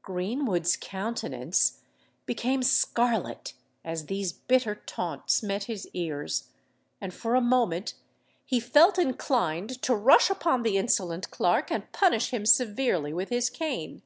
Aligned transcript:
Greenwood's 0.00 0.74
countenance 0.74 1.82
became 2.24 2.62
scarlet 2.62 3.52
as 3.84 4.06
these 4.06 4.32
bitter 4.32 4.76
taunts 4.76 5.42
met 5.42 5.64
his 5.64 5.86
ears; 5.92 6.48
and 6.98 7.12
for 7.12 7.34
a 7.34 7.42
moment 7.42 7.92
he 8.46 8.58
felt 8.58 8.96
inclined 8.98 9.82
to 9.82 9.94
rush 9.94 10.30
upon 10.30 10.62
the 10.62 10.78
insolent 10.78 11.30
clerk 11.30 11.70
and 11.70 11.92
punish 11.92 12.30
him 12.30 12.46
severely 12.46 13.12
with 13.12 13.28
his 13.28 13.50
cane. 13.50 14.00